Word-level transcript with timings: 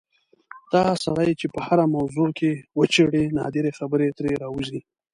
دا 0.73 0.83
سړی 1.05 1.33
چې 1.39 1.47
په 1.53 1.59
هره 1.67 1.85
موضوع 1.95 2.29
کې 2.39 2.51
وچېړې 2.79 3.23
نادرې 3.37 3.71
خبرې 3.79 4.07
ترې 4.17 4.31
راوځي. 4.43 4.79